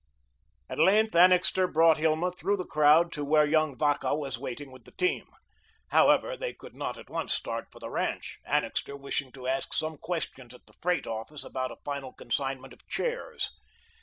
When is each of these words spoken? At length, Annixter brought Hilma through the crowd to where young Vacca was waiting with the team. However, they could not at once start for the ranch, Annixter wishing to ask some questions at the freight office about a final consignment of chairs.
At 0.67 0.79
length, 0.79 1.15
Annixter 1.15 1.67
brought 1.67 1.97
Hilma 1.97 2.31
through 2.31 2.57
the 2.57 2.65
crowd 2.65 3.11
to 3.11 3.23
where 3.23 3.45
young 3.45 3.77
Vacca 3.77 4.15
was 4.17 4.39
waiting 4.39 4.71
with 4.71 4.85
the 4.85 4.91
team. 4.93 5.27
However, 5.89 6.35
they 6.35 6.53
could 6.55 6.73
not 6.73 6.97
at 6.97 7.07
once 7.07 7.35
start 7.35 7.67
for 7.71 7.77
the 7.79 7.91
ranch, 7.91 8.39
Annixter 8.43 8.95
wishing 8.97 9.31
to 9.33 9.45
ask 9.45 9.75
some 9.75 9.99
questions 9.99 10.55
at 10.55 10.65
the 10.65 10.73
freight 10.81 11.05
office 11.05 11.43
about 11.43 11.69
a 11.69 11.75
final 11.85 12.13
consignment 12.13 12.73
of 12.73 12.87
chairs. 12.87 13.51